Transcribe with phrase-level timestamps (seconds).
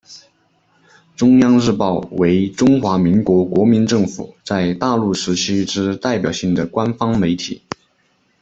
[1.15, 7.61] 中央日报为中华民国国民政府在大陆时期之代表性的官方媒体。